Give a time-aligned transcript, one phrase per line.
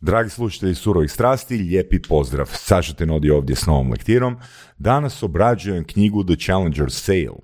[0.00, 2.46] Dragi slušatelji surovih strasti, lijepi pozdrav.
[2.52, 4.36] Saša Tenodi ovdje s novom lektirom.
[4.78, 7.38] Danas obrađujem knjigu The Challenger Sale.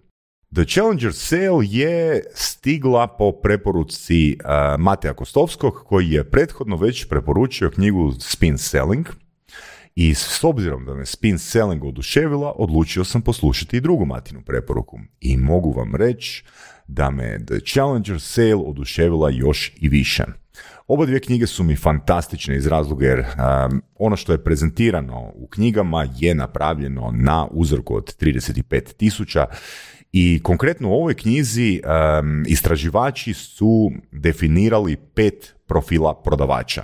[0.55, 7.71] The Challenger Sale je stigla po preporuci uh, Mateja Kostovskog koji je prethodno već preporučio
[7.71, 9.07] knjigu Spin Selling
[9.95, 14.99] i s obzirom da me Spin Selling oduševila, odlučio sam poslušati i drugu Matinu preporuku.
[15.21, 16.45] I mogu vam reći
[16.87, 20.44] da me The Challenger Sale oduševila još i više.
[20.87, 25.47] Oba dvije knjige su mi fantastične iz razloga jer um, ono što je prezentirano u
[25.47, 29.47] knjigama je napravljeno na uzorku od 35 tisuća
[30.13, 36.83] i konkretno u ovoj knjizi um, istraživači su definirali pet profila prodavača.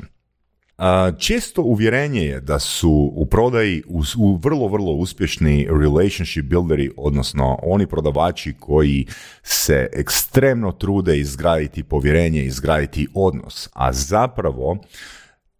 [1.18, 3.82] Često uvjerenje je da su u prodaji
[4.18, 9.06] u vrlo, vrlo uspješni relationship builderi, odnosno oni prodavači koji
[9.42, 14.78] se ekstremno trude izgraditi povjerenje, izgraditi odnos, a zapravo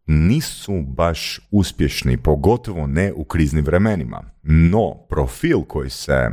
[0.07, 4.23] nisu baš uspješni, pogotovo ne u kriznim vremenima.
[4.43, 6.31] No, profil koji se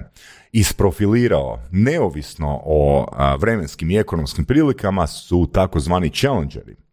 [0.51, 3.05] isprofilirao neovisno o
[3.39, 6.86] vremenskim i ekonomskim prilikama su takozvani challengeri.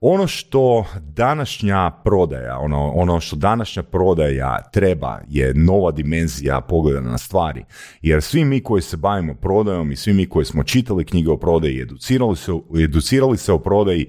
[0.00, 7.18] Ono što današnja prodaja, ono, ono što današnja prodaja treba je nova dimenzija pogleda na
[7.18, 7.64] stvari.
[8.02, 11.36] Jer svi mi koji se bavimo prodajom i svi mi koji smo čitali knjige o
[11.36, 12.52] prodaji, educirali se,
[12.84, 14.06] educirali se o prodaji,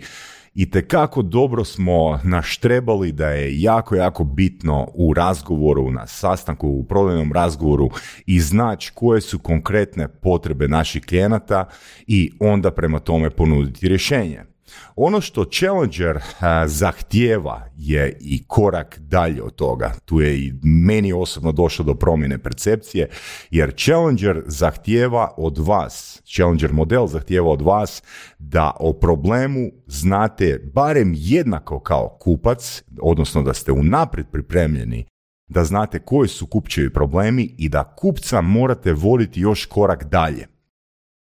[0.55, 6.83] i kako dobro smo naštrebali da je jako, jako bitno u razgovoru, na sastanku, u
[6.83, 7.89] prodajnom razgovoru
[8.25, 11.65] i znać koje su konkretne potrebe naših klijenata
[12.07, 14.50] i onda prema tome ponuditi rješenje.
[14.95, 16.19] Ono što Challenger
[16.65, 19.93] zahtijeva je i korak dalje od toga.
[20.05, 23.09] Tu je i meni osobno došlo do promjene percepcije,
[23.51, 28.03] jer Challenger zahtijeva od vas, Challenger model zahtijeva od vas
[28.39, 35.05] da o problemu znate barem jednako kao kupac, odnosno da ste unaprijed pripremljeni
[35.53, 40.47] da znate koji su kupčevi problemi i da kupca morate voditi još korak dalje.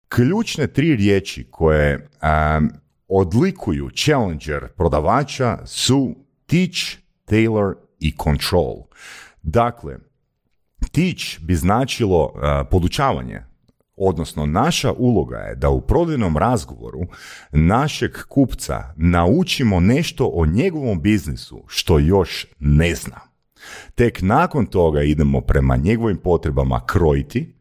[0.09, 2.09] Ključne tri riječi koje
[3.13, 6.15] odlikuju challenger prodavača su
[6.47, 8.77] teach, tailor i control.
[9.43, 9.99] Dakle,
[10.93, 12.41] teach bi značilo uh,
[12.71, 13.43] podučavanje,
[13.97, 17.01] odnosno naša uloga je da u prodajnom razgovoru
[17.53, 23.21] našeg kupca naučimo nešto o njegovom biznisu što još ne zna.
[23.95, 27.55] Tek nakon toga idemo prema njegovim potrebama krojiti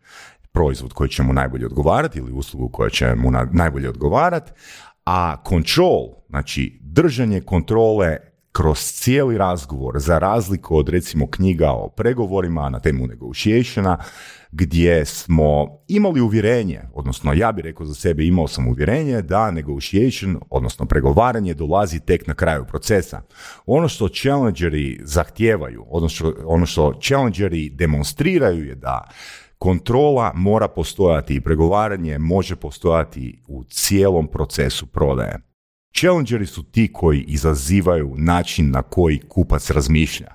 [0.51, 4.51] proizvod koji će mu najbolje odgovarati ili uslugu koja će mu najbolje odgovarati,
[5.05, 8.17] a control, znači držanje kontrole
[8.51, 13.97] kroz cijeli razgovor, za razliku od recimo knjiga o pregovorima na temu negotiationa,
[14.51, 20.39] gdje smo imali uvjerenje, odnosno ja bih rekao za sebe imao sam uvjerenje da negotiation,
[20.49, 23.21] odnosno pregovaranje dolazi tek na kraju procesa.
[23.65, 29.09] Ono što challengeri zahtijevaju, odnosno ono što challengeri demonstriraju je da
[29.61, 35.39] Kontrola mora postojati i pregovaranje može postojati u cijelom procesu prodaje.
[35.95, 40.27] Challengeri su ti koji izazivaju način na koji kupac razmišlja.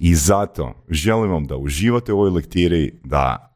[0.00, 3.54] I zato želim vam da uživate u ovoj lektiri, da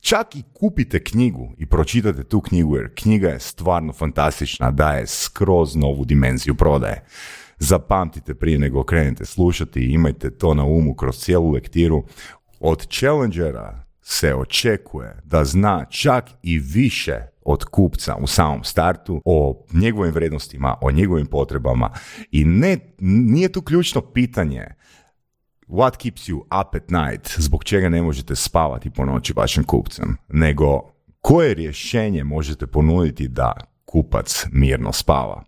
[0.00, 5.76] čak i kupite knjigu i pročitate tu knjigu jer knjiga je stvarno fantastična, daje skroz
[5.76, 7.04] novu dimenziju prodaje.
[7.58, 12.04] Zapamtite prije nego krenete slušati i imajte to na umu kroz cijelu lektiru.
[12.60, 19.66] Od challengera se očekuje da zna čak i više od kupca u samom startu o
[19.72, 21.90] njegovim vrednostima, o njegovim potrebama
[22.30, 24.66] i ne, nije tu ključno pitanje
[25.68, 30.16] what keeps you up at night, zbog čega ne možete spavati po noći vašim kupcem,
[30.28, 30.80] nego
[31.20, 33.52] koje rješenje možete ponuditi da
[33.84, 35.44] kupac mirno spava.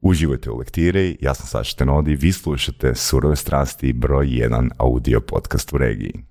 [0.00, 5.72] Uživajte u lektiri, ja sam Saša Tenodi, vi slušate Surove strasti broj 1 audio podcast
[5.72, 6.29] u regiji.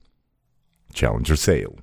[0.94, 1.75] Challenger Sale.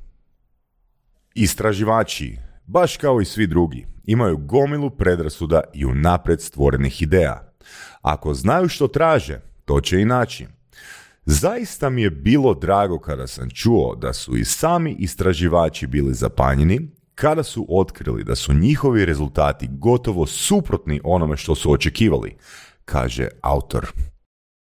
[1.34, 7.54] Istraživači, baš kao i svi drugi, imaju gomilu predrasuda i unapred stvorenih ideja.
[8.02, 10.46] Ako znaju što traže, to će i naći.
[11.24, 16.90] Zaista mi je bilo drago kada sam čuo da su i sami istraživači bili zapanjeni
[17.14, 22.36] kada su otkrili da su njihovi rezultati gotovo suprotni onome što su očekivali,
[22.84, 23.86] kaže autor.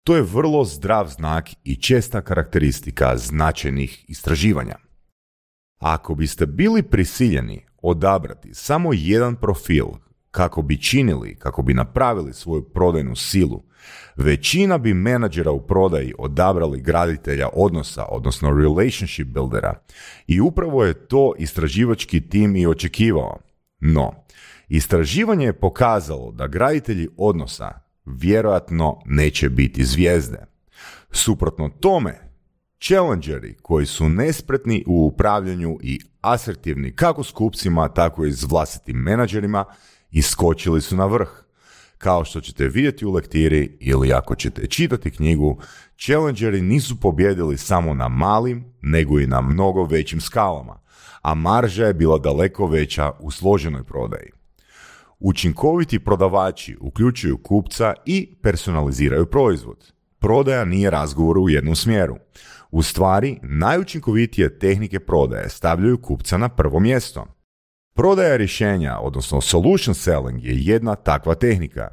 [0.05, 4.77] To je vrlo zdrav znak i česta karakteristika značajnih istraživanja.
[5.79, 9.87] Ako biste bili prisiljeni odabrati samo jedan profil
[10.31, 13.63] kako bi činili, kako bi napravili svoju prodajnu silu,
[14.17, 19.75] većina bi menadžera u prodaji odabrali graditelja odnosa, odnosno relationship buildera.
[20.27, 23.39] I upravo je to istraživački tim i očekivao.
[23.81, 24.15] No,
[24.69, 30.47] istraživanje je pokazalo da graditelji odnosa vjerojatno neće biti zvijezde.
[31.11, 32.31] Suprotno tome,
[32.81, 38.97] challengeri koji su nespretni u upravljanju i asertivni kako s kupcima, tako i s vlastitim
[38.97, 39.65] menadžerima,
[40.11, 41.29] iskočili su na vrh.
[41.99, 45.59] Kao što ćete vidjeti u lektiri ili ako ćete čitati knjigu,
[45.97, 50.81] challengeri nisu pobjedili samo na malim, nego i na mnogo većim skalama,
[51.23, 54.31] a marža je bila daleko veća u složenoj prodaji.
[55.21, 59.93] Učinkoviti prodavači uključuju kupca i personaliziraju proizvod.
[60.19, 62.17] Prodaja nije razgovor u jednom smjeru.
[62.71, 67.27] U stvari, najučinkovitije tehnike prodaje stavljaju kupca na prvo mjesto.
[67.95, 71.89] Prodaja rješenja, odnosno solution selling, je jedna takva tehnika.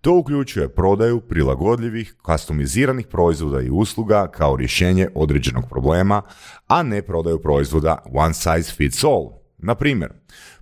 [0.00, 6.22] To uključuje prodaju prilagodljivih, kastomiziranih proizvoda i usluga kao rješenje određenog problema,
[6.66, 9.40] a ne prodaju proizvoda one size fits all.
[9.58, 10.12] Na primjer,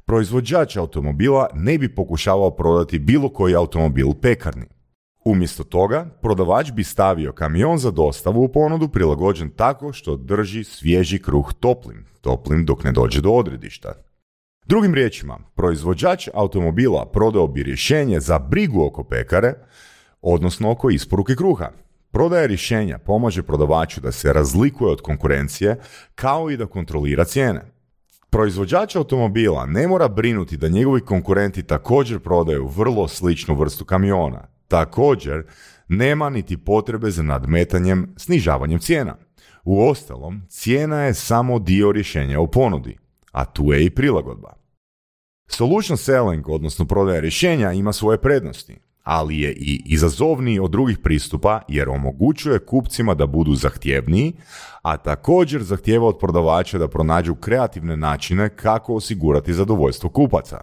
[0.08, 4.66] proizvođač automobila ne bi pokušavao prodati bilo koji automobil pekarni.
[5.24, 11.18] Umjesto toga, prodavač bi stavio kamion za dostavu u ponudu prilagođen tako što drži svježi
[11.18, 13.92] kruh toplim, toplim dok ne dođe do odredišta.
[14.66, 19.54] Drugim riječima, proizvođač automobila prodao bi rješenje za brigu oko pekare,
[20.22, 21.70] odnosno oko isporuke kruha.
[22.10, 25.76] Prodaja rješenja pomaže prodavaču da se razlikuje od konkurencije
[26.14, 27.77] kao i da kontrolira cijene.
[28.30, 34.46] Proizvođač automobila ne mora brinuti da njegovi konkurenti također prodaju vrlo sličnu vrstu kamiona.
[34.68, 35.46] Također,
[35.88, 39.16] nema niti potrebe za nadmetanjem snižavanjem cijena.
[39.64, 42.98] U ostalom, cijena je samo dio rješenja u ponudi,
[43.32, 44.52] a tu je i prilagodba.
[45.46, 51.60] Solution selling, odnosno prodaja rješenja, ima svoje prednosti, ali je i izazovniji od drugih pristupa
[51.68, 54.32] jer omogućuje kupcima da budu zahtjevniji,
[54.82, 60.60] a također zahtjeva od prodavača da pronađu kreativne načine kako osigurati zadovoljstvo kupaca.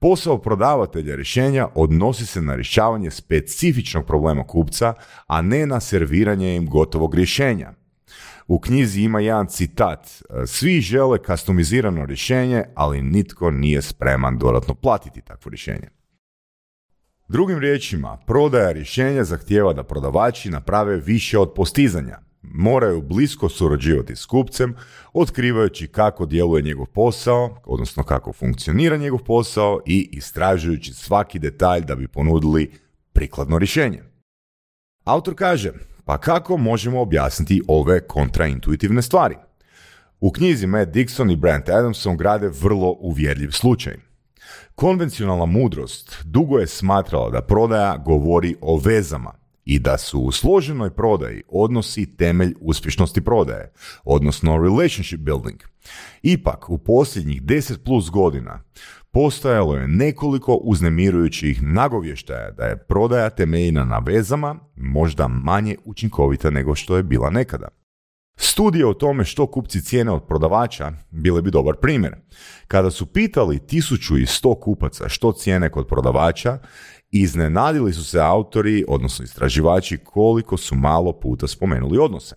[0.00, 4.94] Posao prodavatelja rješenja odnosi se na rješavanje specifičnog problema kupca,
[5.26, 7.72] a ne na serviranje im gotovog rješenja.
[8.46, 15.20] U knjizi ima jedan citat, svi žele kastomizirano rješenje, ali nitko nije spreman dodatno platiti
[15.20, 16.01] takvo rješenje.
[17.32, 22.18] Drugim riječima, prodaja rješenja zahtijeva da prodavači naprave više od postizanja.
[22.42, 24.74] Moraju blisko surađivati s kupcem,
[25.12, 31.94] otkrivajući kako djeluje njegov posao, odnosno kako funkcionira njegov posao i istražujući svaki detalj da
[31.94, 32.72] bi ponudili
[33.12, 34.02] prikladno rješenje.
[35.04, 35.72] Autor kaže,
[36.04, 39.36] pa kako možemo objasniti ove kontraintuitivne stvari?
[40.20, 44.11] U knjizi Matt Dixon i Brent Adamson grade vrlo uvjerljiv slučaj.
[44.74, 49.32] Konvencionalna mudrost dugo je smatrala da prodaja govori o vezama
[49.64, 53.72] i da su u složenoj prodaji odnosi temelj uspješnosti prodaje,
[54.04, 55.60] odnosno relationship building.
[56.22, 58.62] Ipak, u posljednjih 10 plus godina
[59.12, 66.74] postojalo je nekoliko uznemirujućih nagovještaja da je prodaja temeljina na vezama možda manje učinkovita nego
[66.74, 67.68] što je bila nekada.
[68.36, 72.14] Studije o tome što kupci cijene od prodavača bile bi dobar primjer.
[72.68, 76.58] Kada su pitali 1100 kupaca što cijene kod prodavača,
[77.10, 82.36] iznenadili su se autori, odnosno istraživači, koliko su malo puta spomenuli odnose.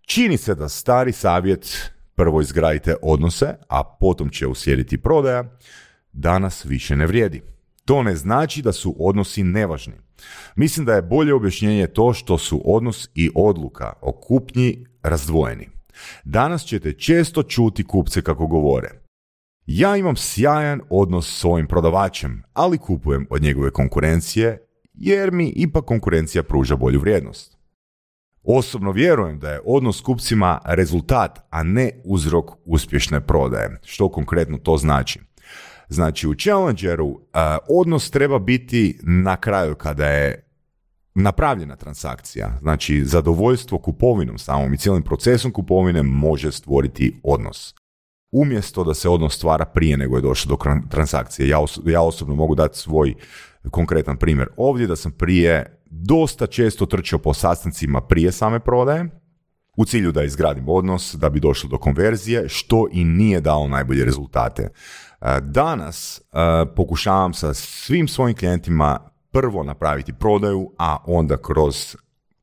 [0.00, 5.44] Čini se da stari savjet prvo izgradite odnose, a potom će uslijediti prodaja,
[6.12, 7.55] danas više ne vrijedi.
[7.86, 9.94] To ne znači da su odnosi nevažni.
[10.56, 15.68] Mislim da je bolje objašnjenje to što su odnos i odluka o kupnji razdvojeni.
[16.24, 18.90] Danas ćete često čuti kupce kako govore.
[19.66, 25.84] Ja imam sjajan odnos s svojim prodavačem, ali kupujem od njegove konkurencije jer mi ipak
[25.84, 27.56] konkurencija pruža bolju vrijednost.
[28.42, 33.80] Osobno vjerujem da je odnos s kupcima rezultat, a ne uzrok uspješne prodaje.
[33.84, 35.20] Što konkretno to znači?
[35.88, 37.20] Znači u Challengeru
[37.68, 40.42] odnos treba biti na kraju kada je
[41.14, 42.58] napravljena transakcija.
[42.60, 47.74] Znači zadovoljstvo kupovinom samom i cijelim procesom kupovine može stvoriti odnos.
[48.30, 51.48] Umjesto da se odnos stvara prije nego je došlo do transakcije.
[51.48, 53.14] Ja, ja osobno mogu dati svoj
[53.70, 59.06] konkretan primjer ovdje da sam prije dosta često trčao po sastancima prije same prodaje
[59.76, 64.04] u cilju da izgradim odnos, da bi došlo do konverzije, što i nije dalo najbolje
[64.04, 64.68] rezultate.
[65.20, 66.22] E, danas e,
[66.76, 68.98] pokušavam sa svim svojim klijentima
[69.30, 71.96] prvo napraviti prodaju, a onda kroz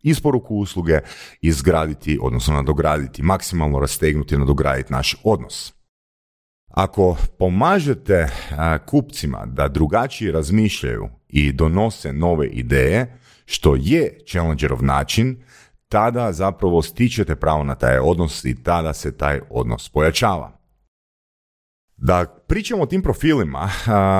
[0.03, 0.99] isporuku usluge
[1.41, 5.73] izgraditi, odnosno nadograditi, maksimalno rastegnuti i nadograditi naš odnos.
[6.67, 8.29] Ako pomažete e,
[8.85, 15.43] kupcima da drugačije razmišljaju i donose nove ideje, što je Challengerov način,
[15.87, 20.62] tada zapravo stičete pravo na taj odnos i tada se taj odnos pojačava.
[22.05, 23.69] Da pričamo o tim profilima,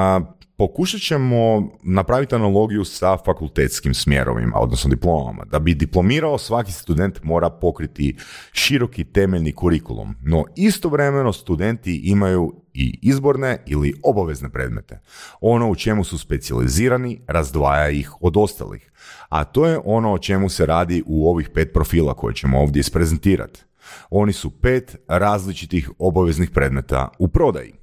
[0.58, 5.46] pokušat ćemo napraviti analogiju sa fakultetskim smjerovima, odnosno diplomama.
[5.46, 8.16] Da bi diplomirao, svaki student mora pokriti
[8.52, 15.00] široki temeljni kurikulum, no istovremeno studenti imaju i izborne ili obavezne predmete.
[15.42, 18.92] Ono u čemu su specijalizirani razdvaja ih od ostalih,
[19.30, 22.80] a to je ono o čemu se radi u ovih pet profila koje ćemo ovdje
[22.80, 23.64] isprezentirati.
[24.10, 27.74] Oni su pet različitih obaveznih predmeta u prodaji.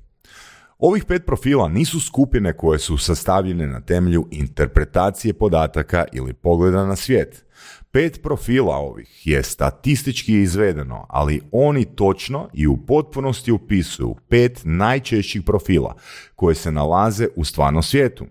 [0.79, 6.97] Ovih pet profila nisu skupine koje su sastavljene na temelju interpretacije podataka ili pogleda na
[6.97, 7.45] svijet.
[7.91, 15.43] Pet profila ovih je statistički izvedeno, ali oni točno i u potpunosti upisuju pet najčešćih
[15.43, 15.95] profila
[16.35, 18.27] koje se nalaze u stvarnom svijetu.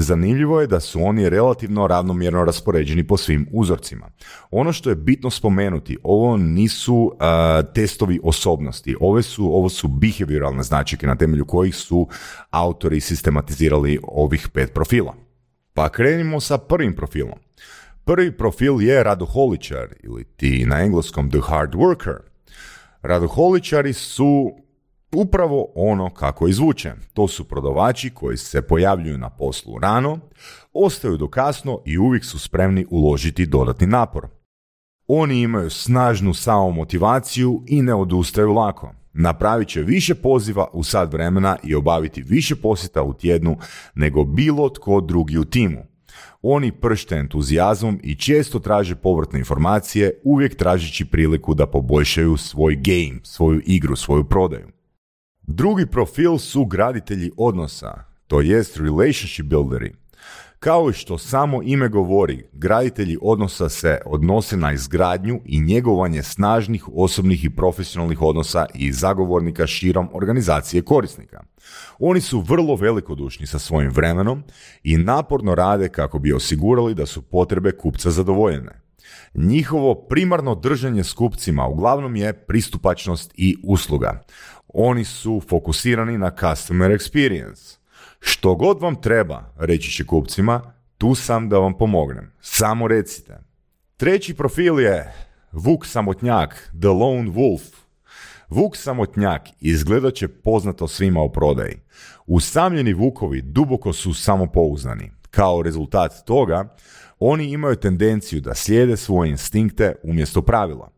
[0.00, 4.10] Zanimljivo je da su oni relativno ravnomjerno raspoređeni po svim uzorcima.
[4.50, 10.62] Ono što je bitno spomenuti, ovo nisu uh, testovi osobnosti, Ove su, ovo su behavioralne
[10.62, 12.08] značike na temelju kojih su
[12.50, 15.14] autori sistematizirali ovih pet profila.
[15.74, 17.38] Pa krenimo sa prvim profilom.
[18.04, 22.18] Prvi profil je radoholičar ili ti na engleskom the hard worker.
[23.02, 24.52] Radoholičari su
[25.12, 26.92] upravo ono kako izvuče.
[27.12, 30.18] To su prodavači koji se pojavljuju na poslu rano,
[30.72, 34.28] ostaju do kasno i uvijek su spremni uložiti dodatni napor.
[35.06, 38.94] Oni imaju snažnu samomotivaciju i ne odustaju lako.
[39.12, 43.56] Napravit će više poziva u sad vremena i obaviti više posjeta u tjednu
[43.94, 45.86] nego bilo tko drugi u timu.
[46.42, 53.20] Oni pršte entuzijazmom i često traže povratne informacije, uvijek tražeći priliku da poboljšaju svoj game,
[53.22, 54.77] svoju igru, svoju prodaju.
[55.50, 59.94] Drugi profil su graditelji odnosa, to jest relationship builderi.
[60.58, 67.44] Kao što samo ime govori, graditelji odnosa se odnose na izgradnju i njegovanje snažnih osobnih
[67.44, 71.42] i profesionalnih odnosa i zagovornika širom organizacije korisnika.
[71.98, 74.42] Oni su vrlo velikodušni sa svojim vremenom
[74.82, 78.88] i naporno rade kako bi osigurali da su potrebe kupca zadovoljene.
[79.34, 84.22] Njihovo primarno držanje s kupcima uglavnom je pristupačnost i usluga.
[84.68, 87.76] Oni su fokusirani na customer experience.
[88.20, 92.32] Što god vam treba, reći će kupcima, tu sam da vam pomognem.
[92.40, 93.38] Samo recite.
[93.96, 95.12] Treći profil je
[95.52, 97.64] Vuk Samotnjak, The Lone Wolf.
[98.48, 101.80] Vuk Samotnjak izgledat će poznato svima u prodaji.
[102.26, 105.10] Usamljeni vukovi duboko su samopouzdani.
[105.30, 106.76] Kao rezultat toga,
[107.18, 110.90] oni imaju tendenciju da slijede svoje instinkte umjesto pravila.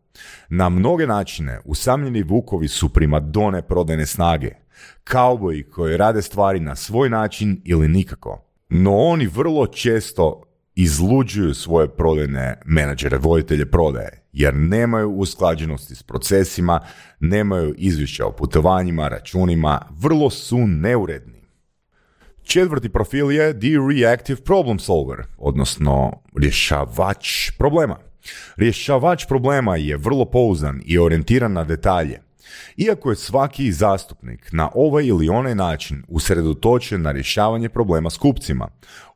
[0.49, 4.49] Na mnoge načine usamljeni vukovi su primadone prodajne snage,
[5.03, 8.45] kauboji koji rade stvari na svoj način ili nikako.
[8.69, 10.43] No oni vrlo često
[10.75, 16.79] izluđuju svoje prodajne menadžere, voditelje prodaje, jer nemaju usklađenosti s procesima,
[17.19, 21.41] nemaju izvješća o putovanjima, računima, vrlo su neuredni.
[22.43, 28.10] Četvrti profil je The Reactive Problem Solver, odnosno rješavač problema.
[28.57, 32.21] Rješavač problema je vrlo pouzdan i orijentiran na detalje.
[32.77, 38.67] Iako je svaki zastupnik na ovaj ili onaj način usredotočen na rješavanje problema s kupcima,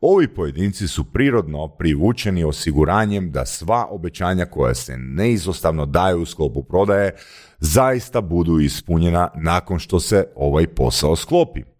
[0.01, 6.63] ovi pojedinci su prirodno privučeni osiguranjem da sva obećanja koja se neizostavno daju u sklopu
[6.63, 7.15] prodaje
[7.59, 11.74] zaista budu ispunjena nakon što se ovaj posao sklopi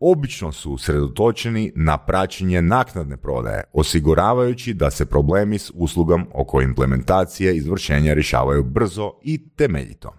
[0.00, 7.56] obično su usredotočeni na praćenje naknadne prodaje, osiguravajući da se problemi s uslugom oko implementacije
[7.56, 10.14] izvršenja rješavaju brzo i temeljito.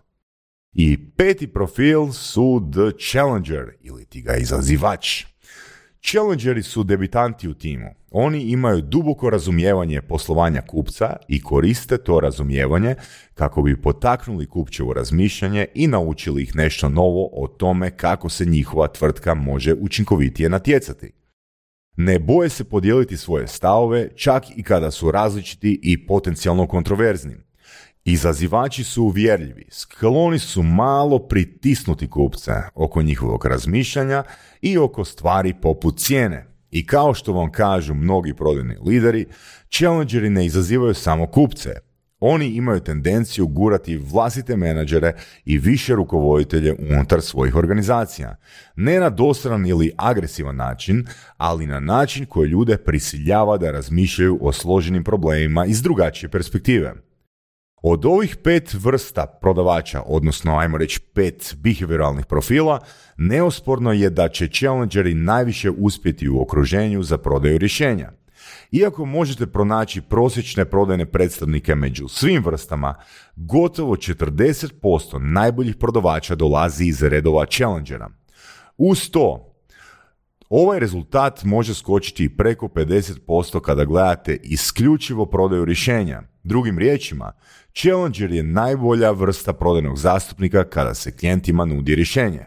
[0.73, 5.25] I peti profil su The Challenger ili ti ga izazivač.
[6.01, 7.89] Challengeri su debitanti u timu.
[8.11, 12.95] Oni imaju duboko razumijevanje poslovanja kupca i koriste to razumijevanje
[13.33, 18.87] kako bi potaknuli kupčevo razmišljanje i naučili ih nešto novo o tome kako se njihova
[18.87, 21.11] tvrtka može učinkovitije natjecati.
[21.97, 27.35] Ne boje se podijeliti svoje stavove čak i kada su različiti i potencijalno kontroverzni.
[28.11, 34.23] Izazivači su uvjerljivi, skloni su malo pritisnuti kupce oko njihovog razmišljanja
[34.61, 36.45] i oko stvari poput cijene.
[36.71, 39.25] I kao što vam kažu mnogi prodajni lideri,
[39.69, 41.69] challengeri ne izazivaju samo kupce.
[42.19, 45.13] Oni imaju tendenciju gurati vlastite menadžere
[45.45, 48.35] i više rukovoditelje unutar svojih organizacija.
[48.75, 51.05] Ne na dosran ili agresivan način,
[51.37, 57.08] ali na način koji ljude prisiljava da razmišljaju o složenim problemima iz drugačije perspektive.
[57.81, 62.79] Od ovih pet vrsta prodavača, odnosno ajmo reći pet behavioralnih profila,
[63.17, 68.11] neosporno je da će challengeri najviše uspjeti u okruženju za prodaju rješenja.
[68.71, 72.95] Iako možete pronaći prosječne prodajne predstavnike među svim vrstama,
[73.35, 78.09] gotovo 40% najboljih prodavača dolazi iz redova challengera.
[78.77, 79.48] Uz to,
[80.49, 86.21] Ovaj rezultat može skočiti i preko 50% kada gledate isključivo prodaju rješenja.
[86.43, 87.31] Drugim riječima,
[87.73, 92.45] Challenger je najbolja vrsta prodajnog zastupnika kada se klijentima nudi rješenje.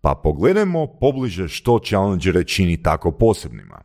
[0.00, 3.82] Pa pogledajmo pobliže što Challengere čini tako posebnima.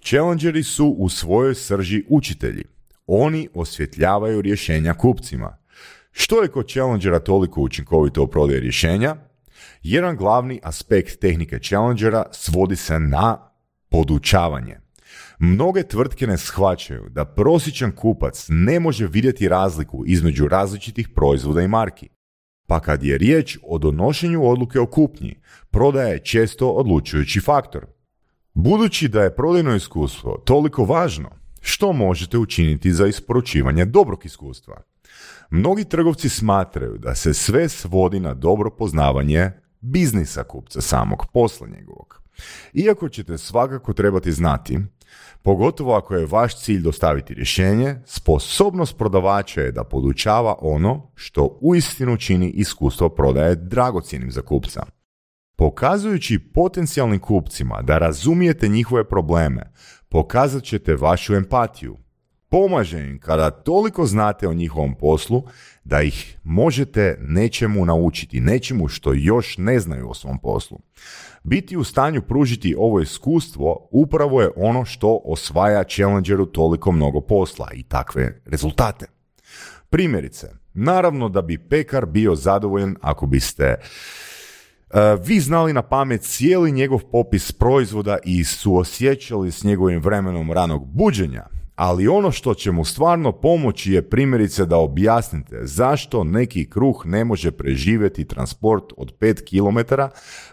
[0.00, 2.64] Challengeri su u svojoj srži učitelji.
[3.06, 5.56] Oni osvjetljavaju rješenja kupcima.
[6.12, 9.16] Što je kod Challengera toliko učinkovito u prodaji rješenja?
[9.82, 13.50] Jedan glavni aspekt tehnike Challengera svodi se na
[13.90, 14.76] podučavanje.
[15.38, 21.68] Mnoge tvrtke ne shvaćaju da prosječan kupac ne može vidjeti razliku između različitih proizvoda i
[21.68, 22.08] marki.
[22.66, 27.86] Pa kad je riječ o donošenju odluke o kupnji, prodaja je često odlučujući faktor.
[28.54, 34.82] Budući da je prodajno iskustvo toliko važno, što možete učiniti za isporučivanje dobrog iskustva?
[35.50, 42.22] Mnogi trgovci smatraju da se sve svodi na dobro poznavanje biznisa kupca, samog posla njegovog.
[42.72, 44.78] Iako ćete svakako trebati znati,
[45.42, 52.16] pogotovo ako je vaš cilj dostaviti rješenje, sposobnost prodavača je da podučava ono što uistinu
[52.16, 54.86] čini iskustvo prodaje dragocjenim za kupca.
[55.56, 59.72] Pokazujući potencijalnim kupcima da razumijete njihove probleme,
[60.08, 61.96] pokazat ćete vašu empatiju,
[62.50, 65.42] pomaže im kada toliko znate o njihovom poslu
[65.84, 70.78] da ih možete nečemu naučiti, nečemu što još ne znaju o svom poslu.
[71.44, 77.68] Biti u stanju pružiti ovo iskustvo upravo je ono što osvaja Challengeru toliko mnogo posla
[77.74, 79.06] i takve rezultate.
[79.90, 83.76] Primjerice, naravno da bi pekar bio zadovoljan ako biste
[84.94, 90.86] Uh, vi znali na pamet cijeli njegov popis proizvoda i suosjećali s njegovim vremenom ranog
[90.86, 91.46] buđenja,
[91.80, 97.24] ali ono što će mu stvarno pomoći je primjerice da objasnite zašto neki kruh ne
[97.24, 99.94] može preživjeti transport od 5 km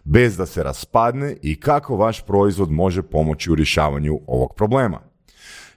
[0.03, 4.99] bez da se raspadne i kako vaš proizvod može pomoći u rješavanju ovog problema.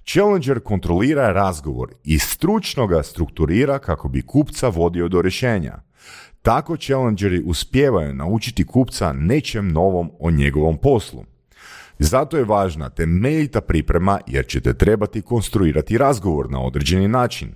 [0.07, 5.83] Challenger kontrolira razgovor i stručno ga strukturira kako bi kupca vodio do rješenja.
[6.42, 11.25] Tako challengeri uspijevaju naučiti kupca nečem novom o njegovom poslu.
[12.03, 17.55] Zato je važna temeljita priprema jer ćete trebati konstruirati razgovor na određeni način.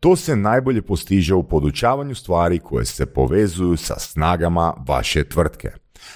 [0.00, 5.70] To se najbolje postiže u podučavanju stvari koje se povezuju sa snagama vaše tvrtke.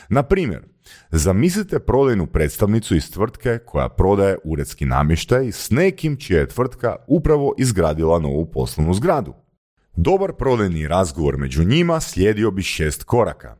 [0.08, 0.62] Na primjer,
[1.10, 7.54] zamislite prodajnu predstavnicu iz tvrtke koja prodaje uredski namještaj s nekim čija je tvrtka upravo
[7.58, 9.34] izgradila novu poslovnu zgradu.
[9.96, 13.56] Dobar prodajni razgovor među njima slijedio bi šest koraka.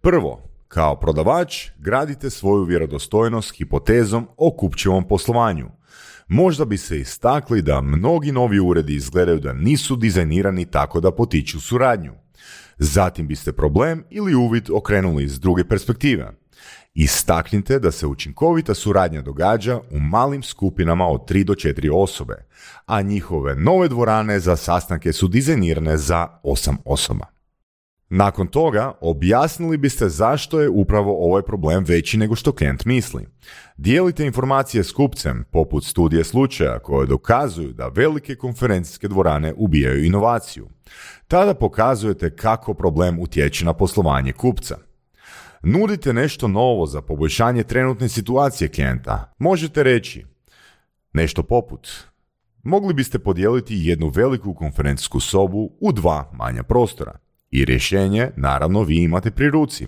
[0.00, 5.68] Prvo, kao prodavač gradite svoju vjerodostojnost hipotezom o kupčevom poslovanju.
[6.28, 11.60] Možda bi se istakli da mnogi novi uredi izgledaju da nisu dizajnirani tako da potiču
[11.60, 12.12] suradnju.
[12.78, 16.32] Zatim biste problem ili uvid okrenuli iz druge perspektive.
[16.94, 22.46] Istaknite da se učinkovita suradnja događa u malim skupinama od 3 do 4 osobe,
[22.86, 27.39] a njihove nove dvorane za sastanke su dizajnirane za 8 osoba.
[28.10, 33.26] Nakon toga objasnili biste zašto je upravo ovaj problem veći nego što klijent misli.
[33.76, 40.68] Dijelite informacije s kupcem, poput studije slučaja koje dokazuju da velike konferencijske dvorane ubijaju inovaciju.
[41.28, 44.76] Tada pokazujete kako problem utječe na poslovanje kupca.
[45.62, 49.32] Nudite nešto novo za poboljšanje trenutne situacije klijenta.
[49.38, 50.26] Možete reći
[51.12, 52.10] nešto poput
[52.62, 57.18] Mogli biste podijeliti jednu veliku konferencijsku sobu u dva manja prostora.
[57.50, 59.86] I rješenje, naravno, vi imate pri ruci.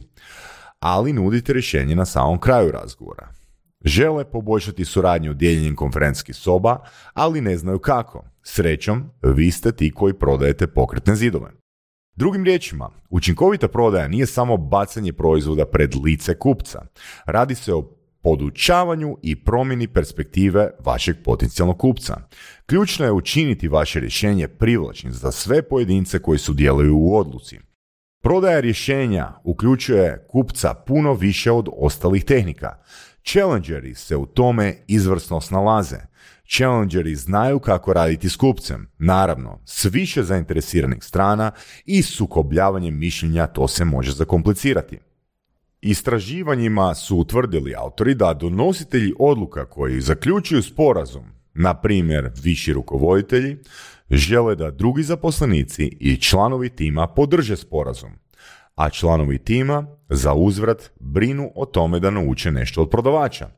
[0.81, 3.29] Ali nudite rješenje na samom kraju razgovora.
[3.85, 8.25] Žele poboljšati suradnju dijeljenjem konferencijskih soba, ali ne znaju kako.
[8.43, 11.51] Srećom, vi ste ti koji prodajete pokretne zidove.
[12.17, 16.83] Drugim riječima, učinkovita prodaja nije samo bacanje proizvoda pred lice kupca.
[17.27, 22.17] Radi se o podučavanju i promjeni perspektive vašeg potencijalnog kupca.
[22.67, 27.59] Ključno je učiniti vaše rješenje privlačnim za sve pojedince koji sudjeluju u odluci.
[28.23, 32.77] Prodaja rješenja uključuje kupca puno više od ostalih tehnika.
[33.25, 35.97] Challengeri se u tome izvrsno snalaze.
[36.57, 38.91] Challengeri znaju kako raditi s kupcem.
[38.99, 41.51] Naravno, s više zainteresiranih strana
[41.85, 44.99] i sukobljavanjem mišljenja to se može zakomplicirati.
[45.83, 53.57] Istraživanjima su utvrdili autori da donositelji odluka koji zaključuju sporazum, na primjer viši rukovoditelji,
[54.11, 58.11] žele da drugi zaposlenici i članovi tima podrže sporazum,
[58.75, 63.49] a članovi tima za uzvrat brinu o tome da nauče nešto od prodavača.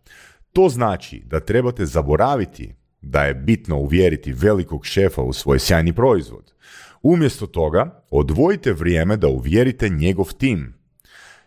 [0.52, 6.54] To znači da trebate zaboraviti da je bitno uvjeriti velikog šefa u svoj sjajni proizvod.
[7.02, 10.83] Umjesto toga, odvojite vrijeme da uvjerite njegov tim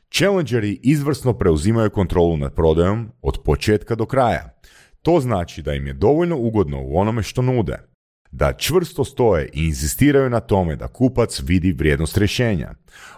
[0.09, 4.59] Challengeri izvrsno preuzimaju kontrolu nad prodajom od početka do kraja.
[5.01, 7.77] To znači da im je dovoljno ugodno u onome što nude,
[8.31, 12.73] da čvrsto stoje i inzistiraju na tome da kupac vidi vrijednost rješenja.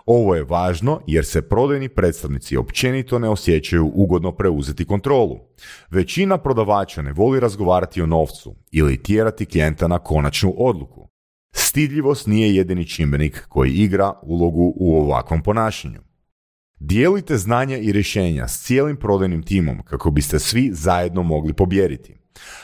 [0.05, 5.39] Ovo je važno jer se prodajni predstavnici općenito ne osjećaju ugodno preuzeti kontrolu.
[5.91, 11.09] Većina prodavača ne voli razgovarati o novcu ili tjerati klijenta na konačnu odluku.
[11.55, 16.08] Stidljivost nije jedini čimbenik koji igra ulogu u ovakvom ponašanju.
[16.79, 22.15] Dijelite znanja i rješenja s cijelim prodajnim timom kako biste svi zajedno mogli pobjeriti.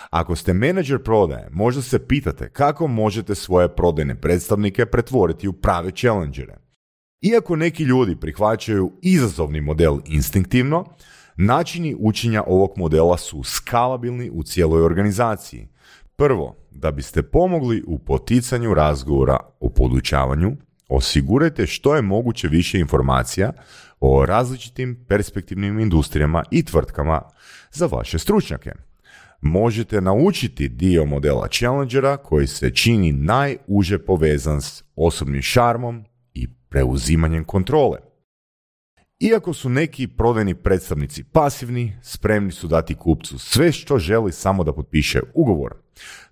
[0.10, 5.91] Ako ste menadžer prodaje, možda se pitate kako možete svoje prodajne predstavnike pretvoriti u prave
[5.91, 6.58] challengere.
[7.21, 10.86] Iako neki ljudi prihvaćaju izazovni model instinktivno,
[11.36, 15.67] načini učenja ovog modela su skalabilni u cijeloj organizaciji.
[16.15, 20.51] Prvo, da biste pomogli u poticanju razgovora o podučavanju,
[20.89, 23.54] osigurajte što je moguće više informacija
[23.99, 27.21] o različitim perspektivnim industrijama i tvrtkama
[27.71, 28.71] za vaše stručnjake.
[29.41, 37.43] Možete naučiti dio modela Challengera koji se čini najuže povezan s osobnim šarmom i preuzimanjem
[37.43, 37.97] kontrole.
[39.19, 44.73] Iako su neki prodajni predstavnici pasivni, spremni su dati kupcu sve što želi samo da
[44.73, 45.75] potpiše ugovor.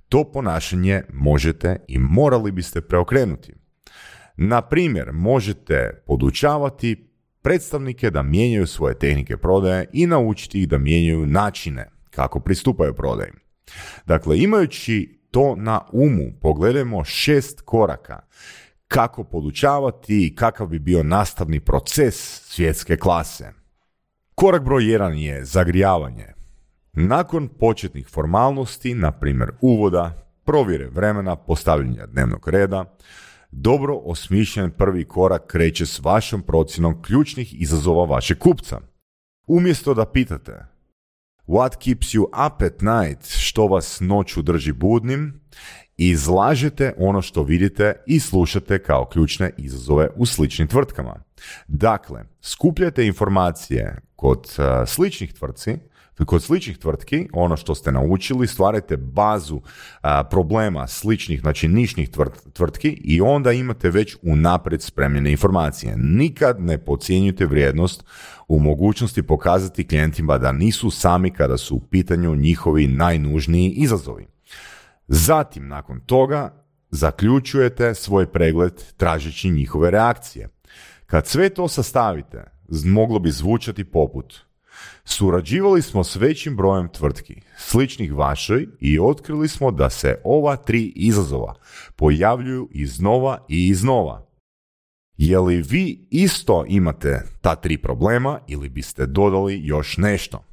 [0.09, 3.53] To ponašanje možete i morali biste preokrenuti.
[4.37, 7.12] Na primjer, možete podučavati
[7.43, 13.31] predstavnike da mijenjaju svoje tehnike prodaje i naučiti ih da mijenjaju načine kako pristupaju prodaji.
[14.05, 18.19] Dakle, imajući to na umu, pogledajmo šest koraka
[18.87, 23.51] kako podučavati i kakav bi bio nastavni proces svjetske klase.
[24.35, 26.27] Korak broj jedan je zagrijavanje.
[26.93, 32.95] Nakon početnih formalnosti, na primjer uvoda, provjere vremena, postavljanja dnevnog reda,
[33.55, 38.79] dobro osmišljen prvi korak kreće s vašom procjenom ključnih izazova vašeg kupca.
[39.47, 40.65] Umjesto da pitate
[41.47, 45.41] What keeps you up at night, što vas noću drži budnim,
[45.97, 51.23] izlažete ono što vidite i slušate kao ključne izazove u sličnim tvrtkama.
[51.67, 55.77] Dakle, skupljate informacije kod uh, sličnih tvrtci,
[56.25, 59.61] kod sličnih tvrtki, ono što ste naučili, stvarate bazu
[60.29, 62.09] problema sličnih, znači nišnih
[62.53, 65.97] tvrtki i onda imate već unaprijed spremljene informacije.
[65.97, 68.05] Nikad ne podcjenjujte vrijednost
[68.47, 74.27] u mogućnosti pokazati klijentima da nisu sami kada su u pitanju njihovi najnužniji izazovi.
[75.07, 80.49] Zatim, nakon toga, zaključujete svoj pregled tražeći njihove reakcije.
[81.05, 82.43] Kad sve to sastavite,
[82.85, 84.35] moglo bi zvučati poput
[85.05, 90.93] Surađivali smo s većim brojem tvrtki, sličnih vašoj, i otkrili smo da se ova tri
[90.95, 91.55] izazova
[91.95, 94.25] pojavljuju iznova i iznova.
[95.17, 100.43] Je li vi isto imate ta tri problema ili biste dodali još nešto?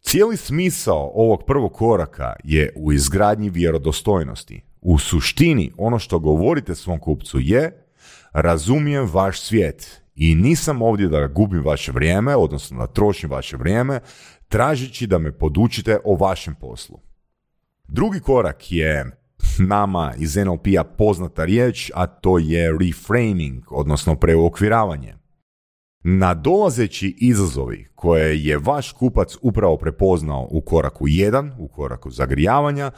[0.00, 4.62] Cijeli smisao ovog prvog koraka je u izgradnji vjerodostojnosti.
[4.80, 7.86] U suštini ono što govorite svom kupcu je
[8.32, 14.00] razumijem vaš svijet i nisam ovdje da gubim vaše vrijeme, odnosno da trošim vaše vrijeme,
[14.48, 17.00] tražeći da me podučite o vašem poslu.
[17.88, 19.10] Drugi korak je
[19.58, 25.14] nama iz NLP-a poznata riječ, a to je reframing, odnosno preokviravanje.
[26.04, 32.90] Nadolazeći izazovi koje je vaš kupac upravo prepoznao u koraku 1, u koraku zagrijavanja,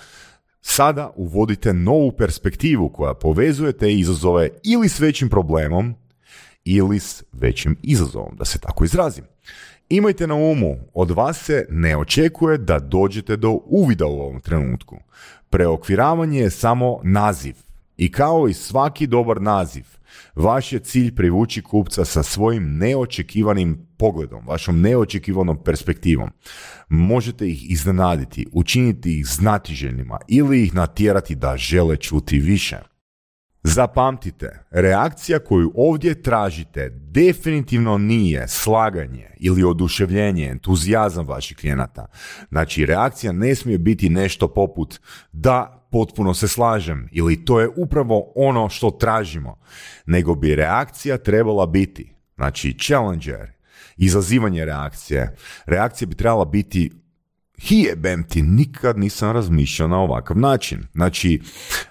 [0.60, 5.94] sada uvodite novu perspektivu koja povezuje te izazove ili s većim problemom
[6.76, 9.24] ili s većim izazovom, da se tako izrazim.
[9.88, 14.96] Imajte na umu, od vas se ne očekuje da dođete do uvida u ovom trenutku.
[15.50, 17.54] Preokviravanje je samo naziv
[17.96, 19.84] i kao i svaki dobar naziv,
[20.34, 26.30] vaš je cilj privući kupca sa svojim neočekivanim pogledom, vašom neočekivanom perspektivom.
[26.88, 32.78] Možete ih iznenaditi, učiniti ih znatiželjnima ili ih natjerati da žele čuti više.
[33.68, 42.06] Zapamtite, reakcija koju ovdje tražite definitivno nije slaganje ili oduševljenje, entuzijazam vaših klijenata.
[42.48, 45.00] Znači, reakcija ne smije biti nešto poput
[45.32, 49.58] da, potpuno se slažem ili to je upravo ono što tražimo,
[50.06, 53.52] nego bi reakcija trebala biti, znači challenger,
[53.96, 55.36] izazivanje reakcije.
[55.66, 56.90] Reakcija bi trebala biti
[57.58, 60.86] hijebem ti, nikad nisam razmišljao na ovakav način.
[60.94, 61.40] Znači,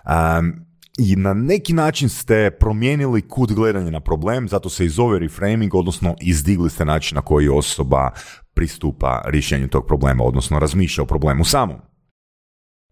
[0.06, 0.67] um,
[0.98, 5.76] i na neki način ste promijenili kut gledanja na problem, zato se i zove reframing,
[5.76, 8.12] odnosno izdigli ste način na koji osoba
[8.54, 11.78] pristupa rješenju tog problema, odnosno razmišlja o problemu samom.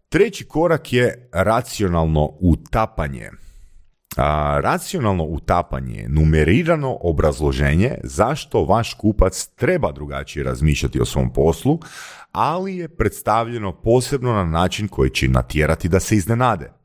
[0.08, 3.30] Treći korak je racionalno utapanje.
[4.16, 11.78] A, racionalno utapanje je numerirano obrazloženje zašto vaš kupac treba drugačije razmišljati o svom poslu,
[12.32, 16.75] ali je predstavljeno posebno na način koji će natjerati da se iznenade.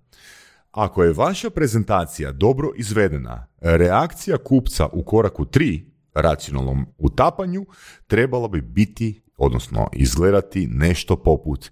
[0.71, 7.65] Ako je vaša prezentacija dobro izvedena, reakcija kupca u koraku 3, racionalnom utapanju,
[8.07, 11.71] trebala bi biti, odnosno izgledati nešto poput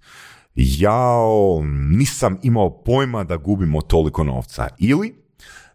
[0.55, 5.15] jao, nisam imao pojma da gubimo toliko novca ili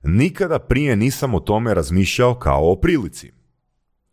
[0.02, 3.32] nikada prije nisam o tome razmišljao kao o prilici.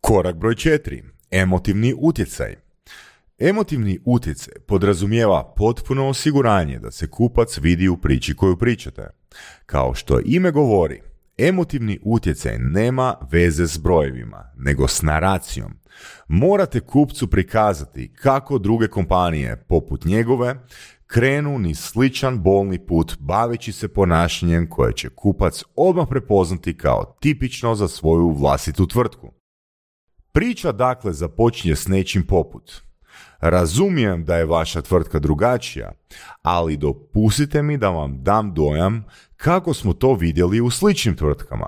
[0.00, 1.02] Korak broj 4.
[1.30, 2.56] Emotivni utjecaj.
[3.44, 9.10] Emotivni utjecaj podrazumijeva potpuno osiguranje da se kupac vidi u priči koju pričate.
[9.66, 11.00] Kao što ime govori,
[11.38, 15.72] emotivni utjecaj nema veze s brojevima, nego s naracijom.
[16.28, 20.54] Morate kupcu prikazati kako druge kompanije, poput njegove,
[21.06, 27.74] krenu ni sličan bolni put baveći se ponašanjem koje će kupac odmah prepoznati kao tipično
[27.74, 29.32] za svoju vlastitu tvrtku.
[30.32, 32.91] Priča dakle započinje s nečim poput
[33.42, 35.92] Razumijem da je vaša tvrtka drugačija,
[36.42, 39.04] ali dopustite mi da vam dam dojam
[39.36, 41.66] kako smo to vidjeli u sličnim tvrtkama.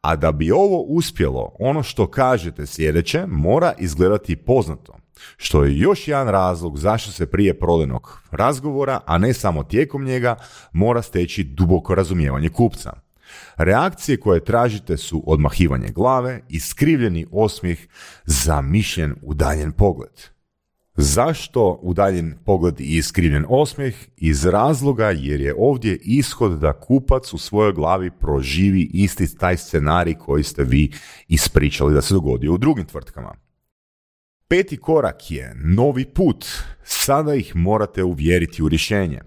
[0.00, 4.96] A da bi ovo uspjelo, ono što kažete sljedeće mora izgledati poznato,
[5.36, 10.36] što je još jedan razlog zašto se prije prodanog razgovora, a ne samo tijekom njega,
[10.72, 12.92] mora steći duboko razumijevanje kupca.
[13.56, 17.78] Reakcije koje tražite su odmahivanje glave, iskrivljeni osmijeh,
[18.24, 20.35] zamišljen udaljen pogled.
[20.96, 23.94] Zašto udaljen pogled i iskrivljen osmijeh?
[24.16, 30.14] Iz razloga jer je ovdje ishod da kupac u svojoj glavi proživi isti taj scenarij
[30.14, 30.92] koji ste vi
[31.28, 33.34] ispričali da se dogodio u drugim tvrtkama.
[34.48, 36.46] Peti korak je novi put.
[36.84, 39.20] Sada ih morate uvjeriti u rješenje.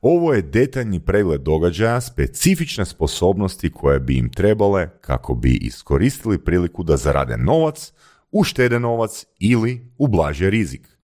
[0.00, 6.82] Ovo je detaljni pregled događaja, specifične sposobnosti koje bi im trebale kako bi iskoristili priliku
[6.82, 7.92] da zarade novac,
[8.30, 10.97] uštede novac ili ublaže rizik.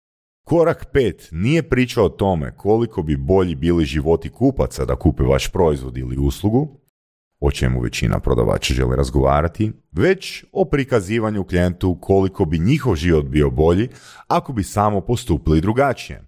[0.44, 5.52] Korak pet nije priča o tome koliko bi bolji bili životi kupaca da kupe vaš
[5.52, 6.80] proizvod ili uslugu,
[7.40, 13.50] o čemu većina prodavača želi razgovarati, već o prikazivanju klijentu koliko bi njihov život bio
[13.50, 13.90] bolji
[14.28, 16.28] ako bi samo postupili drugačije.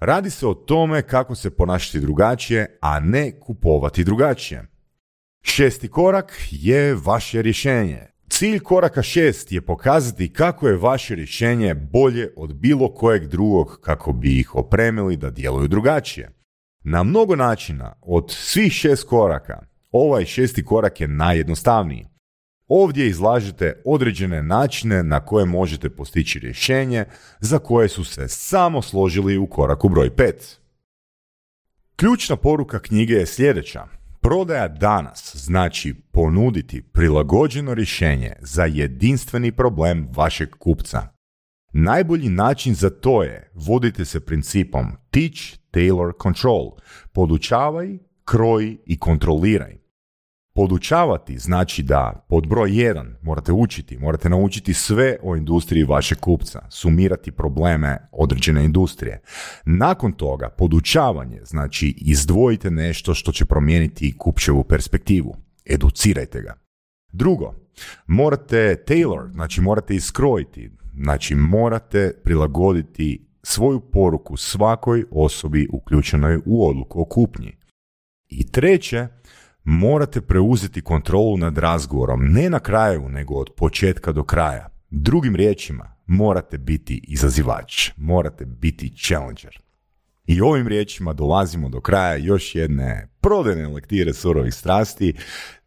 [0.00, 4.66] Radi se o tome kako se ponašati drugačije, a ne kupovati drugačije.
[5.42, 8.11] Šesti korak je vaše rješenje.
[8.32, 14.12] Cilj koraka šest je pokazati kako je vaše rješenje bolje od bilo kojeg drugog kako
[14.12, 16.30] bi ih opremili da djeluju drugačije.
[16.84, 22.06] Na mnogo načina, od svih šest koraka, ovaj šesti korak je najjednostavniji.
[22.68, 27.04] Ovdje izlažete određene načine na koje možete postići rješenje
[27.40, 30.32] za koje su se samo složili u koraku broj 5.
[31.96, 34.01] Ključna poruka knjige je sljedeća.
[34.22, 41.08] Prodaja danas znači ponuditi prilagođeno rješenje za jedinstveni problem vašeg kupca.
[41.72, 46.70] Najbolji način za to je vodite se principom teach, tailor, control.
[47.12, 49.81] Podučavaj, kroji i kontroliraj.
[50.54, 56.66] Podučavati znači da pod broj 1 morate učiti, morate naučiti sve o industriji vašeg kupca,
[56.70, 59.22] sumirati probleme određene industrije.
[59.64, 66.54] Nakon toga podučavanje znači izdvojite nešto što će promijeniti kupčevu perspektivu, educirajte ga.
[67.12, 67.54] Drugo,
[68.06, 77.00] morate tailor, znači morate iskrojiti, znači morate prilagoditi svoju poruku svakoj osobi uključenoj u odluku
[77.00, 77.56] o kupnji.
[78.28, 79.08] I treće,
[79.64, 84.68] morate preuzeti kontrolu nad razgovorom, ne na kraju, nego od početka do kraja.
[84.90, 89.58] Drugim riječima, morate biti izazivač, morate biti challenger.
[90.26, 95.14] I ovim riječima dolazimo do kraja još jedne prodajne lektire surovih strasti.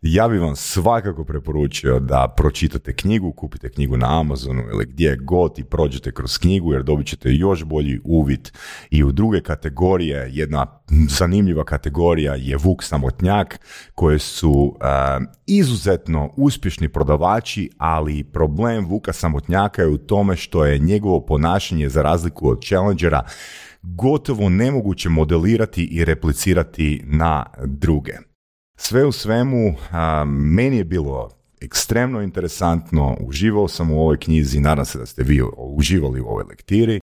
[0.02, 5.60] Ja bih vam svakako preporučio da pročitate knjigu, kupite knjigu na Amazonu ili gdje god
[5.60, 8.52] i prođete kroz knjigu jer dobit ćete još bolji uvid
[8.90, 10.30] i u druge kategorije.
[10.32, 13.60] Jedna zanimljiva kategorija je Vuk Samotnjak
[13.96, 14.78] koje su
[15.46, 22.02] izuzetno uspješni prodavači, ali problem Vuka Samotnjaka je u tome što je njegovo ponašanje za
[22.02, 23.24] razliku od Challengera
[23.86, 28.14] gotovo nemoguće modelirati i replicirati na druge.
[28.78, 29.76] Sve u svemu,
[30.28, 31.30] meni je bilo
[31.62, 36.44] ekstremno interesantno, uživao sam u ovoj knjizi, nadam se da ste vi uživali u ovoj
[36.50, 37.00] lektiri.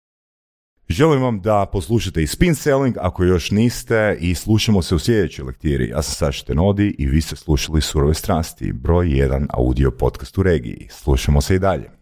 [0.89, 5.45] Želim vam da poslušate i Spin Selling ako još niste i slušamo se u sljedećoj
[5.45, 5.89] lektiri.
[5.89, 10.43] Ja sam Saša Tenodi i vi ste slušali Surove strasti, broj 1 audio podcast u
[10.43, 10.87] regiji.
[10.91, 12.00] Slušamo se i dalje.